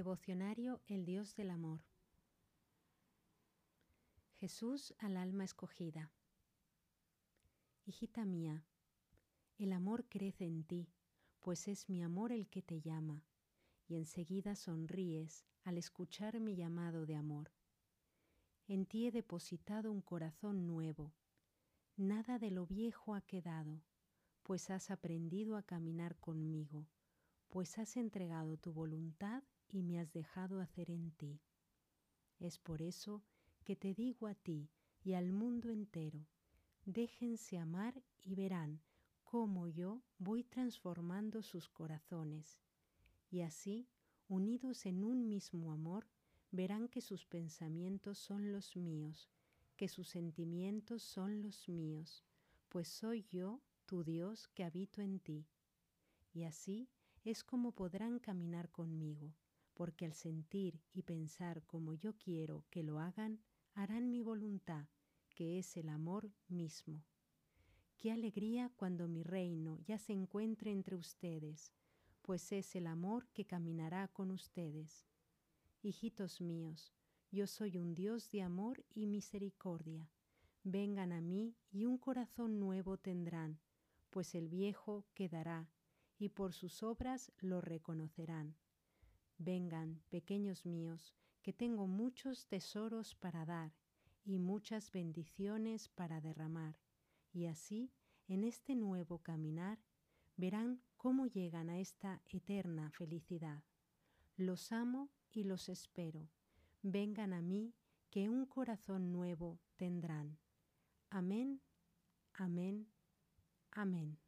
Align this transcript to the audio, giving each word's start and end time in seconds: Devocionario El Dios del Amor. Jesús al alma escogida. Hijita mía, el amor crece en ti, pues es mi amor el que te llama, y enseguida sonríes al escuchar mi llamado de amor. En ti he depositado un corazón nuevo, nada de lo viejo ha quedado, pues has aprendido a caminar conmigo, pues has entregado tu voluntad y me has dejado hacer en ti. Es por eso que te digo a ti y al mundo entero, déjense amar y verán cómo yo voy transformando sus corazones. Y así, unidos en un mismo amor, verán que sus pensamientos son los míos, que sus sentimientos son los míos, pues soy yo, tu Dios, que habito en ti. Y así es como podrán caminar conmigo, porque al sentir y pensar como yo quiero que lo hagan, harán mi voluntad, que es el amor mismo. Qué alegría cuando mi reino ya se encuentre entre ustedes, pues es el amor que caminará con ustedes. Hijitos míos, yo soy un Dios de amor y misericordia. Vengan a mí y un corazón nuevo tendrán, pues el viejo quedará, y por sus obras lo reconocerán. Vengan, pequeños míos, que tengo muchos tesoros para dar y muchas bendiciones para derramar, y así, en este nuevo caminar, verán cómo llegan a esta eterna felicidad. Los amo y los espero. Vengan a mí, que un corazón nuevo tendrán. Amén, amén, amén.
Devocionario 0.00 0.80
El 0.86 1.04
Dios 1.04 1.34
del 1.34 1.50
Amor. 1.50 1.84
Jesús 4.38 4.94
al 4.98 5.18
alma 5.18 5.44
escogida. 5.44 6.10
Hijita 7.84 8.24
mía, 8.24 8.64
el 9.58 9.74
amor 9.74 10.06
crece 10.08 10.46
en 10.46 10.64
ti, 10.64 10.88
pues 11.40 11.68
es 11.68 11.90
mi 11.90 12.02
amor 12.02 12.32
el 12.32 12.48
que 12.48 12.62
te 12.62 12.80
llama, 12.80 13.26
y 13.88 13.96
enseguida 13.96 14.56
sonríes 14.56 15.44
al 15.64 15.76
escuchar 15.76 16.40
mi 16.40 16.56
llamado 16.56 17.04
de 17.04 17.16
amor. 17.16 17.52
En 18.68 18.86
ti 18.86 19.06
he 19.06 19.12
depositado 19.12 19.92
un 19.92 20.00
corazón 20.00 20.66
nuevo, 20.66 21.12
nada 21.98 22.38
de 22.38 22.50
lo 22.50 22.64
viejo 22.64 23.14
ha 23.14 23.20
quedado, 23.20 23.82
pues 24.44 24.70
has 24.70 24.90
aprendido 24.90 25.58
a 25.58 25.62
caminar 25.62 26.16
conmigo, 26.16 26.88
pues 27.50 27.76
has 27.76 27.98
entregado 27.98 28.56
tu 28.56 28.72
voluntad 28.72 29.42
y 29.72 29.82
me 29.82 30.00
has 30.00 30.12
dejado 30.12 30.60
hacer 30.60 30.90
en 30.90 31.12
ti. 31.12 31.40
Es 32.38 32.58
por 32.58 32.82
eso 32.82 33.22
que 33.64 33.76
te 33.76 33.94
digo 33.94 34.26
a 34.26 34.34
ti 34.34 34.70
y 35.02 35.12
al 35.14 35.32
mundo 35.32 35.70
entero, 35.70 36.26
déjense 36.84 37.58
amar 37.58 38.02
y 38.22 38.34
verán 38.34 38.80
cómo 39.24 39.68
yo 39.68 40.02
voy 40.18 40.44
transformando 40.44 41.42
sus 41.42 41.68
corazones. 41.68 42.60
Y 43.30 43.42
así, 43.42 43.88
unidos 44.28 44.86
en 44.86 45.04
un 45.04 45.28
mismo 45.28 45.72
amor, 45.72 46.06
verán 46.50 46.88
que 46.88 47.00
sus 47.00 47.26
pensamientos 47.26 48.18
son 48.18 48.52
los 48.52 48.76
míos, 48.76 49.30
que 49.76 49.88
sus 49.88 50.08
sentimientos 50.08 51.02
son 51.02 51.42
los 51.42 51.68
míos, 51.68 52.24
pues 52.68 52.88
soy 52.88 53.24
yo, 53.30 53.60
tu 53.86 54.02
Dios, 54.04 54.48
que 54.48 54.64
habito 54.64 55.00
en 55.00 55.20
ti. 55.20 55.46
Y 56.32 56.44
así 56.44 56.88
es 57.24 57.44
como 57.44 57.72
podrán 57.72 58.18
caminar 58.18 58.70
conmigo, 58.70 59.32
porque 59.80 60.04
al 60.04 60.12
sentir 60.12 60.78
y 60.92 61.04
pensar 61.04 61.62
como 61.64 61.94
yo 61.94 62.12
quiero 62.18 62.66
que 62.68 62.82
lo 62.82 63.00
hagan, 63.00 63.40
harán 63.72 64.10
mi 64.10 64.20
voluntad, 64.20 64.84
que 65.30 65.58
es 65.58 65.74
el 65.78 65.88
amor 65.88 66.30
mismo. 66.48 67.02
Qué 67.96 68.12
alegría 68.12 68.70
cuando 68.76 69.08
mi 69.08 69.22
reino 69.22 69.78
ya 69.86 69.96
se 69.96 70.12
encuentre 70.12 70.70
entre 70.70 70.96
ustedes, 70.96 71.72
pues 72.20 72.52
es 72.52 72.76
el 72.76 72.86
amor 72.86 73.26
que 73.28 73.46
caminará 73.46 74.08
con 74.08 74.30
ustedes. 74.30 75.06
Hijitos 75.80 76.42
míos, 76.42 76.92
yo 77.30 77.46
soy 77.46 77.78
un 77.78 77.94
Dios 77.94 78.30
de 78.30 78.42
amor 78.42 78.84
y 78.94 79.06
misericordia. 79.06 80.10
Vengan 80.62 81.10
a 81.10 81.22
mí 81.22 81.56
y 81.72 81.86
un 81.86 81.96
corazón 81.96 82.60
nuevo 82.60 82.98
tendrán, 82.98 83.58
pues 84.10 84.34
el 84.34 84.50
viejo 84.50 85.06
quedará, 85.14 85.70
y 86.18 86.28
por 86.28 86.52
sus 86.52 86.82
obras 86.82 87.32
lo 87.38 87.62
reconocerán. 87.62 88.56
Vengan, 89.42 90.02
pequeños 90.10 90.66
míos, 90.66 91.14
que 91.40 91.54
tengo 91.54 91.86
muchos 91.86 92.46
tesoros 92.46 93.14
para 93.14 93.46
dar 93.46 93.72
y 94.22 94.38
muchas 94.38 94.92
bendiciones 94.92 95.88
para 95.88 96.20
derramar, 96.20 96.78
y 97.32 97.46
así, 97.46 97.90
en 98.28 98.44
este 98.44 98.74
nuevo 98.74 99.20
caminar, 99.20 99.78
verán 100.36 100.82
cómo 100.98 101.26
llegan 101.26 101.70
a 101.70 101.80
esta 101.80 102.20
eterna 102.28 102.90
felicidad. 102.90 103.64
Los 104.36 104.72
amo 104.72 105.08
y 105.32 105.44
los 105.44 105.70
espero. 105.70 106.28
Vengan 106.82 107.32
a 107.32 107.40
mí, 107.40 107.72
que 108.10 108.28
un 108.28 108.44
corazón 108.44 109.10
nuevo 109.10 109.58
tendrán. 109.76 110.38
Amén, 111.08 111.62
amén, 112.34 112.92
amén. 113.70 114.18